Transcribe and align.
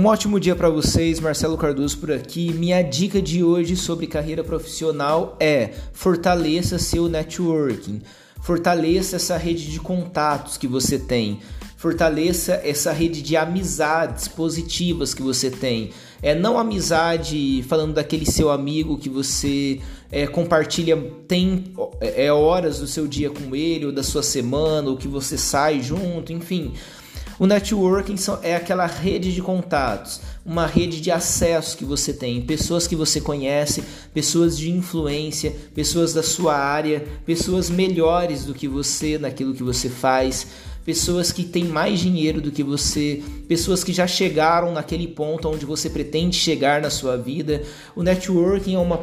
Um 0.00 0.06
ótimo 0.06 0.40
dia 0.40 0.56
para 0.56 0.70
vocês, 0.70 1.20
Marcelo 1.20 1.58
Cardoso 1.58 1.98
por 1.98 2.10
aqui. 2.10 2.54
Minha 2.54 2.80
dica 2.80 3.20
de 3.20 3.44
hoje 3.44 3.76
sobre 3.76 4.06
carreira 4.06 4.42
profissional 4.42 5.36
é: 5.38 5.72
fortaleça 5.92 6.78
seu 6.78 7.06
networking. 7.06 8.00
Fortaleça 8.40 9.16
essa 9.16 9.36
rede 9.36 9.70
de 9.70 9.78
contatos 9.78 10.56
que 10.56 10.66
você 10.66 10.98
tem. 10.98 11.40
Fortaleça 11.76 12.62
essa 12.64 12.92
rede 12.92 13.20
de 13.20 13.36
amizades 13.36 14.26
positivas 14.26 15.12
que 15.12 15.20
você 15.20 15.50
tem. 15.50 15.90
É 16.22 16.34
não 16.34 16.58
amizade 16.58 17.62
falando 17.68 17.92
daquele 17.92 18.24
seu 18.24 18.50
amigo 18.50 18.96
que 18.96 19.10
você 19.10 19.82
é, 20.10 20.26
compartilha 20.26 20.96
tem 21.28 21.74
é, 22.00 22.32
horas 22.32 22.78
do 22.78 22.86
seu 22.86 23.06
dia 23.06 23.28
com 23.28 23.54
ele 23.54 23.84
ou 23.84 23.92
da 23.92 24.02
sua 24.02 24.22
semana 24.22 24.88
ou 24.88 24.96
que 24.96 25.08
você 25.08 25.36
sai 25.36 25.82
junto, 25.82 26.32
enfim. 26.32 26.72
O 27.40 27.46
networking 27.46 28.16
é 28.42 28.54
aquela 28.54 28.84
rede 28.84 29.32
de 29.32 29.40
contatos, 29.40 30.20
uma 30.44 30.66
rede 30.66 31.00
de 31.00 31.10
acesso 31.10 31.74
que 31.74 31.86
você 31.86 32.12
tem, 32.12 32.42
pessoas 32.42 32.86
que 32.86 32.94
você 32.94 33.18
conhece, 33.18 33.82
pessoas 34.12 34.58
de 34.58 34.70
influência, 34.70 35.56
pessoas 35.74 36.12
da 36.12 36.22
sua 36.22 36.54
área, 36.54 37.02
pessoas 37.24 37.70
melhores 37.70 38.44
do 38.44 38.52
que 38.52 38.68
você 38.68 39.16
naquilo 39.16 39.54
que 39.54 39.62
você 39.62 39.88
faz, 39.88 40.48
pessoas 40.84 41.32
que 41.32 41.42
têm 41.42 41.64
mais 41.64 41.98
dinheiro 41.98 42.42
do 42.42 42.52
que 42.52 42.62
você, 42.62 43.22
pessoas 43.48 43.82
que 43.82 43.94
já 43.94 44.06
chegaram 44.06 44.70
naquele 44.70 45.08
ponto 45.08 45.48
onde 45.48 45.64
você 45.64 45.88
pretende 45.88 46.36
chegar 46.36 46.82
na 46.82 46.90
sua 46.90 47.16
vida. 47.16 47.62
O 47.96 48.02
networking 48.02 48.74
é 48.74 48.78
uma 48.78 49.00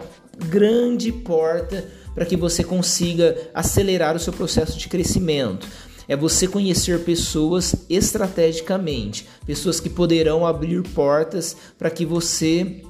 grande 0.48 1.12
porta 1.12 1.90
para 2.14 2.24
que 2.24 2.38
você 2.38 2.64
consiga 2.64 3.36
acelerar 3.52 4.16
o 4.16 4.20
seu 4.20 4.32
processo 4.32 4.78
de 4.78 4.88
crescimento 4.88 5.68
é 6.08 6.16
você 6.16 6.48
conhecer 6.48 7.04
pessoas 7.04 7.76
estrategicamente, 7.90 9.28
pessoas 9.46 9.80
que 9.80 9.90
poderão 9.90 10.46
abrir 10.46 10.82
portas 10.90 11.56
para 11.78 11.90
que 11.90 12.06
você 12.06 12.82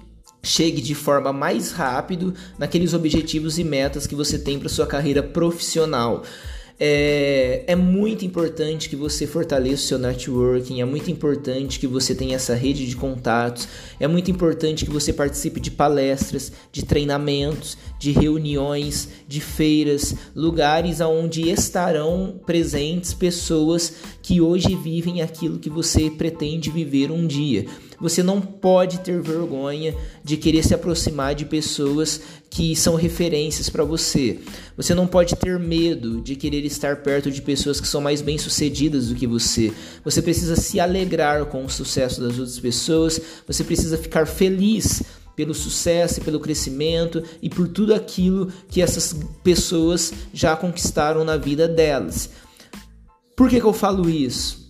chegue 0.44 0.82
de 0.82 0.96
forma 0.96 1.34
mais 1.34 1.72
rápido 1.72 2.34
naqueles 2.58 2.94
objetivos 2.94 3.58
e 3.58 3.64
metas 3.64 4.08
que 4.08 4.16
você 4.16 4.38
tem 4.40 4.60
para 4.60 4.70
sua 4.70 4.88
carreira 4.88 5.22
profissional. 5.22 6.24
É, 6.80 7.64
é 7.66 7.76
muito 7.76 8.24
importante 8.24 8.88
que 8.88 8.96
você 8.96 9.26
fortaleça 9.26 9.84
o 9.84 9.88
seu 9.88 9.98
networking, 9.98 10.80
é 10.80 10.86
muito 10.86 11.10
importante 11.10 11.80
que 11.80 11.88
você 11.88 12.14
tenha 12.14 12.36
essa 12.36 12.54
rede 12.54 12.86
de 12.86 12.96
contatos, 12.96 13.68
é 14.00 14.08
muito 14.08 14.30
importante 14.30 14.86
que 14.86 14.92
você 14.92 15.12
participe 15.12 15.60
de 15.60 15.72
palestras, 15.72 16.52
de 16.72 16.86
treinamentos, 16.86 17.76
de 17.98 18.12
reuniões, 18.12 19.10
de 19.28 19.42
feiras, 19.42 20.14
lugares 20.36 21.02
onde 21.02 21.50
estarão 21.50 22.40
presentes 22.46 23.12
pessoas 23.12 23.96
que 24.22 24.40
hoje 24.40 24.76
vivem 24.76 25.24
aquilo 25.24 25.58
que 25.58 25.72
você 25.72 26.12
pretende 26.12 26.70
viver 26.70 27.10
um 27.10 27.26
dia. 27.26 27.66
Você 28.00 28.22
não 28.22 28.40
pode 28.40 29.00
ter 29.00 29.22
vergonha 29.22 29.96
de 30.24 30.38
querer 30.38 30.64
se 30.64 30.74
aproximar 30.74 31.34
de 31.34 31.46
pessoas 31.46 32.22
que 32.50 32.76
são 32.76 32.96
referências 32.96 33.70
para 33.70 33.84
você. 33.84 34.40
Você 34.76 34.94
não 34.94 35.08
pode 35.08 35.36
ter 35.36 35.58
medo 35.60 36.22
de 36.22 36.36
querer 36.36 36.64
estar 36.66 36.98
perto 36.98 37.32
de 37.32 37.42
pessoas 37.42 37.82
que 37.82 37.88
são 37.88 38.00
mais 38.00 38.22
bem-sucedidas 38.22 39.08
do 39.08 39.16
que 39.16 39.26
você. 39.26 39.74
Você 40.04 40.22
precisa 40.22 40.56
se 40.56 40.80
alegrar 40.80 41.46
com 41.46 41.66
o 41.66 41.70
sucesso 41.70 42.22
das 42.22 42.38
outras 42.38 42.60
pessoas, 42.60 43.20
você 43.48 43.64
precisa 43.64 43.98
ficar 43.98 44.28
feliz 44.28 45.02
pelo 45.38 45.54
sucesso 45.54 46.20
pelo 46.22 46.40
crescimento 46.40 47.24
e 47.44 47.48
por 47.48 47.68
tudo 47.68 47.94
aquilo 47.94 48.52
que 48.68 48.82
essas 48.82 49.16
pessoas 49.44 50.12
já 50.34 50.56
conquistaram 50.56 51.24
na 51.24 51.38
vida 51.38 51.68
delas. 51.68 52.32
Por 53.36 53.48
que, 53.48 53.60
que 53.60 53.66
eu 53.66 53.72
falo 53.72 54.10
isso? 54.10 54.67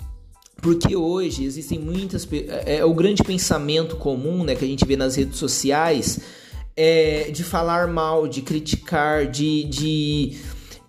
Porque 0.62 0.96
hoje 0.96 1.44
existem 1.44 1.80
muitas. 1.80 2.28
É, 2.32 2.78
é, 2.78 2.86
o 2.86 2.94
grande 2.94 3.24
pensamento 3.24 3.96
comum 3.96 4.44
né, 4.44 4.56
que 4.56 4.66
a 4.66 4.68
gente 4.68 4.86
vê 4.86 4.96
nas 4.96 5.16
redes 5.16 5.38
sociais 5.38 6.20
é 6.76 7.30
de 7.32 7.44
falar 7.44 7.88
mal, 7.88 8.28
de 8.28 8.42
criticar, 8.42 9.28
de, 9.28 9.64
de 9.64 10.38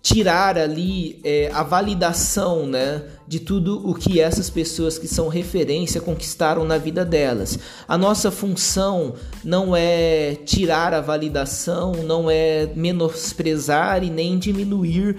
tirar 0.01 0.57
ali 0.57 1.19
é, 1.23 1.51
a 1.53 1.61
validação 1.61 2.65
né, 2.65 3.03
de 3.27 3.39
tudo 3.39 3.87
o 3.87 3.93
que 3.93 4.19
essas 4.19 4.49
pessoas 4.49 4.97
que 4.97 5.07
são 5.07 5.27
referência 5.27 6.01
conquistaram 6.01 6.63
na 6.65 6.77
vida 6.77 7.03
delas. 7.03 7.59
A 7.87 7.97
nossa 7.97 8.31
função 8.31 9.13
não 9.43 9.75
é 9.75 10.35
tirar 10.45 10.93
a 10.93 11.01
validação, 11.01 11.91
não 12.03 12.29
é 12.29 12.69
menosprezar 12.75 14.03
e 14.03 14.09
nem 14.09 14.39
diminuir 14.39 15.17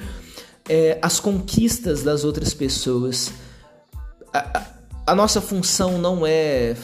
é, 0.68 0.98
as 1.02 1.20
conquistas 1.20 2.02
das 2.02 2.24
outras 2.24 2.54
pessoas 2.54 3.32
a, 4.32 4.62
a 5.06 5.14
nossa 5.14 5.40
função 5.40 5.98
não 5.98 6.26
é 6.26 6.76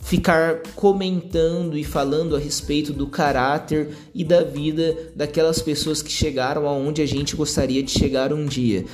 ficar 0.00 0.60
comentando 0.76 1.76
e 1.76 1.82
falando 1.82 2.36
a 2.36 2.38
respeito 2.38 2.92
do 2.92 3.08
caráter 3.08 3.96
e 4.14 4.22
da 4.22 4.44
vida 4.44 4.96
daquelas 5.16 5.60
pessoas 5.60 6.00
que 6.00 6.12
chegaram 6.12 6.68
aonde 6.68 7.02
a 7.02 7.06
gente 7.06 7.34
gostaria 7.34 7.82
de 7.82 7.90
chegar 7.90 8.32
um 8.32 8.46
dia. 8.46 8.84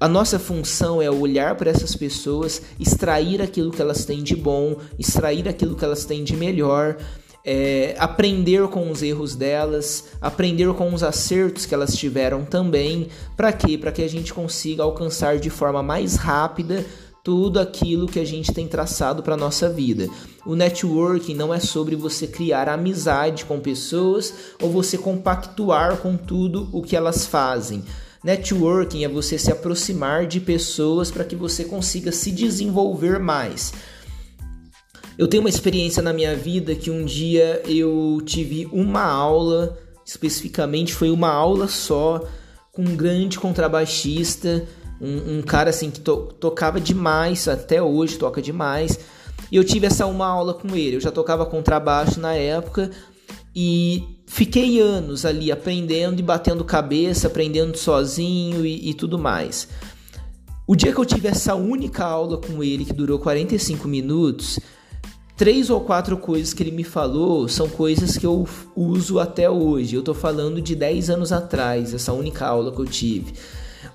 A 0.00 0.08
nossa 0.08 0.38
função 0.38 1.00
é 1.00 1.08
olhar 1.08 1.54
para 1.54 1.70
essas 1.70 1.94
pessoas, 1.94 2.60
extrair 2.80 3.40
aquilo 3.40 3.70
que 3.70 3.80
elas 3.80 4.04
têm 4.04 4.22
de 4.22 4.34
bom, 4.34 4.76
extrair 4.98 5.46
aquilo 5.48 5.76
que 5.76 5.84
elas 5.84 6.04
têm 6.04 6.24
de 6.24 6.36
melhor, 6.36 6.96
é, 7.44 7.94
aprender 7.98 8.68
com 8.68 8.90
os 8.90 9.02
erros 9.02 9.34
delas, 9.34 10.10
aprender 10.20 10.72
com 10.74 10.92
os 10.92 11.02
acertos 11.02 11.66
que 11.66 11.74
elas 11.74 11.94
tiveram 11.96 12.44
também. 12.44 13.08
Para 13.36 13.52
quê? 13.52 13.78
Para 13.78 13.92
que 13.92 14.02
a 14.02 14.08
gente 14.08 14.32
consiga 14.32 14.82
alcançar 14.82 15.38
de 15.38 15.50
forma 15.50 15.82
mais 15.82 16.16
rápida 16.16 16.84
tudo 17.22 17.60
aquilo 17.60 18.06
que 18.06 18.18
a 18.18 18.24
gente 18.24 18.52
tem 18.52 18.66
traçado 18.66 19.22
para 19.22 19.36
nossa 19.36 19.68
vida. 19.68 20.08
O 20.46 20.54
networking 20.54 21.34
não 21.34 21.52
é 21.52 21.60
sobre 21.60 21.94
você 21.94 22.26
criar 22.26 22.68
amizade 22.68 23.44
com 23.44 23.60
pessoas 23.60 24.32
ou 24.60 24.70
você 24.70 24.96
compactuar 24.96 25.98
com 25.98 26.16
tudo 26.16 26.68
o 26.72 26.82
que 26.82 26.96
elas 26.96 27.26
fazem. 27.26 27.84
Networking 28.22 29.04
é 29.04 29.08
você 29.08 29.38
se 29.38 29.50
aproximar 29.50 30.26
de 30.26 30.40
pessoas 30.40 31.10
para 31.10 31.24
que 31.24 31.36
você 31.36 31.64
consiga 31.64 32.12
se 32.12 32.30
desenvolver 32.30 33.18
mais. 33.18 33.72
Eu 35.18 35.28
tenho 35.28 35.42
uma 35.42 35.50
experiência 35.50 36.02
na 36.02 36.12
minha 36.12 36.34
vida 36.34 36.74
que 36.74 36.90
um 36.90 37.04
dia 37.04 37.62
eu 37.66 38.22
tive 38.24 38.66
uma 38.72 39.02
aula, 39.02 39.78
especificamente 40.04 40.94
foi 40.94 41.10
uma 41.10 41.30
aula 41.30 41.68
só, 41.68 42.26
com 42.72 42.82
um 42.82 42.96
grande 42.96 43.38
contrabaixista, 43.38 44.66
um, 45.00 45.38
um 45.38 45.42
cara 45.42 45.70
assim 45.70 45.90
que 45.90 46.00
to 46.00 46.34
tocava 46.38 46.80
demais, 46.80 47.48
até 47.48 47.82
hoje 47.82 48.18
toca 48.18 48.40
demais. 48.40 48.98
E 49.50 49.56
eu 49.56 49.64
tive 49.64 49.86
essa 49.86 50.06
uma 50.06 50.26
aula 50.26 50.54
com 50.54 50.76
ele. 50.76 50.96
Eu 50.96 51.00
já 51.00 51.10
tocava 51.10 51.44
contrabaixo 51.44 52.20
na 52.20 52.34
época 52.34 52.90
e 53.54 54.04
fiquei 54.26 54.80
anos 54.80 55.24
ali 55.24 55.50
aprendendo 55.50 56.20
e 56.20 56.22
batendo 56.22 56.64
cabeça, 56.64 57.26
aprendendo 57.26 57.76
sozinho 57.76 58.64
e, 58.64 58.90
e 58.90 58.94
tudo 58.94 59.18
mais. 59.18 59.68
O 60.66 60.76
dia 60.76 60.92
que 60.92 61.00
eu 61.00 61.04
tive 61.04 61.26
essa 61.26 61.54
única 61.56 62.04
aula 62.04 62.38
com 62.38 62.62
ele, 62.62 62.84
que 62.84 62.92
durou 62.92 63.18
45 63.18 63.88
minutos, 63.88 64.60
três 65.40 65.70
ou 65.70 65.80
quatro 65.80 66.18
coisas 66.18 66.52
que 66.52 66.62
ele 66.62 66.70
me 66.70 66.84
falou 66.84 67.48
são 67.48 67.66
coisas 67.66 68.18
que 68.18 68.26
eu 68.26 68.46
uso 68.76 69.18
até 69.18 69.48
hoje. 69.48 69.96
Eu 69.96 70.02
tô 70.02 70.12
falando 70.12 70.60
de 70.60 70.74
10 70.74 71.08
anos 71.08 71.32
atrás, 71.32 71.94
essa 71.94 72.12
única 72.12 72.46
aula 72.46 72.70
que 72.70 72.78
eu 72.78 72.84
tive. 72.84 73.32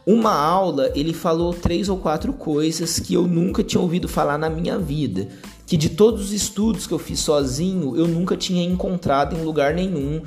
Uma 0.08 0.34
aula, 0.34 0.92
ele 0.96 1.14
falou 1.14 1.54
três 1.54 1.88
ou 1.88 1.98
quatro 1.98 2.34
coisas 2.34 3.00
que 3.00 3.14
eu 3.14 3.28
nunca 3.28 3.64
tinha 3.64 3.80
ouvido 3.80 4.08
falar 4.08 4.40
na 4.40 4.50
minha 4.50 4.80
vida. 4.80 5.28
Que 5.68 5.78
de 5.78 5.90
todos 5.90 6.26
os 6.26 6.32
estudos 6.32 6.88
que 6.88 6.94
eu 6.96 6.98
fiz 6.98 7.20
sozinho, 7.20 7.96
eu 7.96 8.08
nunca 8.08 8.36
tinha 8.36 8.68
encontrado 8.68 9.36
em 9.36 9.44
lugar 9.44 9.76
nenhum 9.76 10.24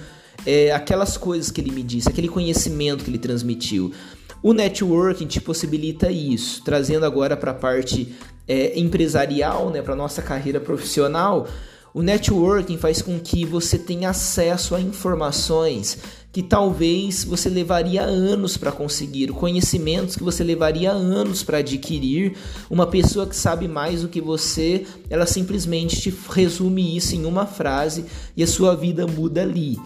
é, 0.47 0.71
aquelas 0.71 1.17
coisas 1.17 1.51
que 1.51 1.61
ele 1.61 1.73
me 1.73 1.83
disse, 1.83 2.09
aquele 2.09 2.29
conhecimento 2.29 3.03
que 3.03 3.11
ele 3.11 3.19
transmitiu. 3.19 3.93
O 4.41 4.53
networking 4.53 5.27
te 5.27 5.41
possibilita 5.41 6.13
isso, 6.13 6.63
trazendo 6.63 7.05
agora 7.05 7.37
para 7.37 7.51
a 7.51 7.55
parte 7.55 8.15
é, 8.49 8.79
empresarial, 8.79 9.71
né, 9.71 9.83
para 9.83 9.95
nossa 9.95 10.23
carreira 10.23 10.59
profissional. 10.59 11.47
O 11.95 12.03
networking 12.03 12.77
faz 12.77 13.03
com 13.03 13.19
que 13.19 13.45
você 13.45 13.79
tenha 13.79 14.11
acesso 14.11 14.75
a 14.75 14.81
informações 14.81 15.99
que 16.31 16.43
talvez 16.43 17.25
você 17.25 17.49
levaria 17.49 18.03
anos 18.03 18.57
para 18.57 18.71
conseguir, 18.71 19.29
conhecimentos 19.29 20.15
que 20.15 20.23
você 20.23 20.45
levaria 20.45 20.93
anos 20.93 21.43
para 21.43 21.59
adquirir. 21.59 22.37
Uma 22.71 22.87
pessoa 22.87 23.27
que 23.27 23.35
sabe 23.35 23.67
mais 23.67 24.03
do 24.03 24.09
que 24.09 24.21
você, 24.21 24.87
ela 25.09 25.27
simplesmente 25.27 26.01
te 26.01 26.15
resume 26.31 26.97
isso 26.97 27.17
em 27.17 27.25
uma 27.25 27.47
frase 27.47 28.05
e 28.37 28.43
a 28.43 28.47
sua 28.47 28.77
vida 28.77 29.07
muda 29.07 29.43
ali. 29.43 29.79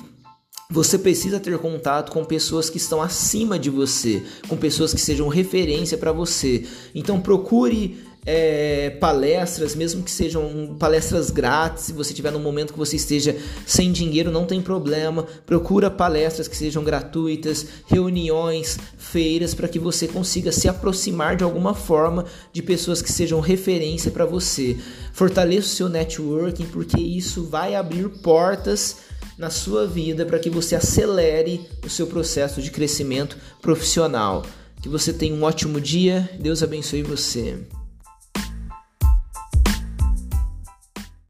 Você 0.68 0.98
precisa 0.98 1.38
ter 1.38 1.56
contato 1.58 2.10
com 2.10 2.24
pessoas 2.24 2.68
que 2.68 2.78
estão 2.78 3.00
acima 3.00 3.58
de 3.58 3.70
você, 3.70 4.22
com 4.48 4.56
pessoas 4.56 4.92
que 4.92 5.00
sejam 5.00 5.28
referência 5.28 5.96
para 5.96 6.12
você. 6.12 6.66
Então 6.94 7.20
procure 7.20 8.11
é, 8.24 8.90
palestras, 9.00 9.74
mesmo 9.74 10.02
que 10.02 10.10
sejam 10.10 10.76
palestras 10.78 11.28
grátis, 11.30 11.84
se 11.84 11.92
você 11.92 12.14
tiver 12.14 12.30
num 12.30 12.38
momento 12.38 12.72
que 12.72 12.78
você 12.78 12.94
esteja 12.94 13.36
sem 13.66 13.90
dinheiro, 13.90 14.30
não 14.30 14.46
tem 14.46 14.62
problema. 14.62 15.26
Procura 15.44 15.90
palestras 15.90 16.46
que 16.46 16.56
sejam 16.56 16.84
gratuitas, 16.84 17.66
reuniões, 17.86 18.78
feiras, 18.96 19.54
para 19.54 19.66
que 19.66 19.78
você 19.78 20.06
consiga 20.06 20.52
se 20.52 20.68
aproximar 20.68 21.36
de 21.36 21.42
alguma 21.42 21.74
forma 21.74 22.24
de 22.52 22.62
pessoas 22.62 23.02
que 23.02 23.10
sejam 23.10 23.40
referência 23.40 24.10
para 24.10 24.24
você. 24.24 24.78
Fortaleça 25.12 25.66
o 25.66 25.76
seu 25.76 25.88
networking, 25.88 26.66
porque 26.66 27.00
isso 27.00 27.44
vai 27.44 27.74
abrir 27.74 28.08
portas 28.20 28.98
na 29.36 29.50
sua 29.50 29.84
vida 29.84 30.24
para 30.24 30.38
que 30.38 30.48
você 30.48 30.76
acelere 30.76 31.68
o 31.84 31.90
seu 31.90 32.06
processo 32.06 32.62
de 32.62 32.70
crescimento 32.70 33.36
profissional. 33.60 34.44
Que 34.80 34.88
você 34.88 35.12
tenha 35.12 35.34
um 35.34 35.42
ótimo 35.42 35.80
dia, 35.80 36.30
Deus 36.40 36.62
abençoe 36.62 37.02
você. 37.02 37.58